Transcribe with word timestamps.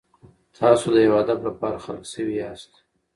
تاسو 0.57 0.87
د 0.93 0.97
یو 1.05 1.13
هدف 1.21 1.39
لپاره 1.47 1.77
خلق 1.85 2.03
شوي 2.13 2.35
یاست. 2.41 2.71